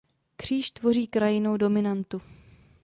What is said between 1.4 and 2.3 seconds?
dominantu.